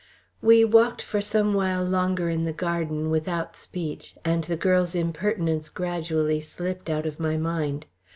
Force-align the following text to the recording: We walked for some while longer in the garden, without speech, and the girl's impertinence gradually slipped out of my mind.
We 0.41 0.65
walked 0.65 1.03
for 1.03 1.21
some 1.21 1.53
while 1.53 1.83
longer 1.83 2.27
in 2.27 2.43
the 2.43 2.51
garden, 2.51 3.11
without 3.11 3.55
speech, 3.55 4.15
and 4.25 4.43
the 4.43 4.57
girl's 4.57 4.95
impertinence 4.95 5.69
gradually 5.69 6.41
slipped 6.41 6.89
out 6.89 7.05
of 7.05 7.19
my 7.19 7.37
mind. 7.37 7.85